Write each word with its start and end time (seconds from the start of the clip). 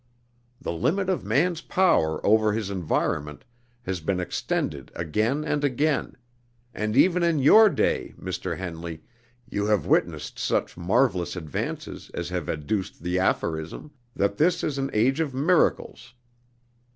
The 0.59 0.71
limit 0.71 1.09
of 1.11 1.23
man's 1.23 1.61
power 1.61 2.25
over 2.25 2.53
his 2.53 2.71
environment 2.71 3.43
has 3.83 3.99
been 3.99 4.19
extended 4.19 4.91
again 4.95 5.43
and 5.45 5.63
again; 5.63 6.15
and 6.73 6.97
even 6.97 7.21
in 7.21 7.37
your 7.37 7.69
day, 7.69 8.15
Mr. 8.19 8.57
Henley, 8.57 9.03
you 9.47 9.67
have 9.67 9.85
witnessed 9.85 10.39
such 10.39 10.75
marvelous 10.75 11.35
advances 11.35 12.09
as 12.15 12.29
have 12.29 12.49
adduced 12.49 13.03
the 13.03 13.19
aphorism, 13.19 13.91
that 14.15 14.37
this 14.37 14.63
is 14.63 14.79
an 14.79 14.89
age 14.91 15.19
of 15.19 15.35
miracles. 15.35 16.15